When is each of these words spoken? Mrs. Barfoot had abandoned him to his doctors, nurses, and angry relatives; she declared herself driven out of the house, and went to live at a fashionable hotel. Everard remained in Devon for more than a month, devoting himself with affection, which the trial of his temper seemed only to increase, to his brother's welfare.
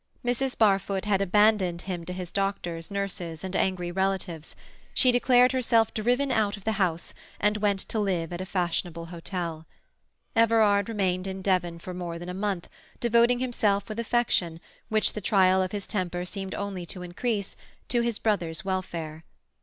Mrs. 0.25 0.57
Barfoot 0.57 1.05
had 1.05 1.21
abandoned 1.21 1.81
him 1.83 2.05
to 2.05 2.13
his 2.13 2.31
doctors, 2.31 2.89
nurses, 2.89 3.43
and 3.43 3.55
angry 3.55 3.91
relatives; 3.91 4.55
she 4.95 5.11
declared 5.11 5.51
herself 5.51 5.93
driven 5.93 6.31
out 6.31 6.57
of 6.57 6.63
the 6.63 6.71
house, 6.81 7.13
and 7.39 7.57
went 7.57 7.81
to 7.81 7.99
live 7.99 8.33
at 8.33 8.41
a 8.41 8.47
fashionable 8.47 9.05
hotel. 9.13 9.67
Everard 10.35 10.89
remained 10.89 11.27
in 11.27 11.43
Devon 11.43 11.77
for 11.77 11.93
more 11.93 12.17
than 12.17 12.29
a 12.29 12.33
month, 12.33 12.67
devoting 12.99 13.37
himself 13.37 13.87
with 13.87 13.99
affection, 13.99 14.59
which 14.89 15.13
the 15.13 15.21
trial 15.21 15.61
of 15.61 15.71
his 15.71 15.85
temper 15.85 16.25
seemed 16.25 16.55
only 16.55 16.83
to 16.87 17.03
increase, 17.03 17.55
to 17.89 18.01
his 18.01 18.17
brother's 18.17 18.65
welfare. 18.65 19.23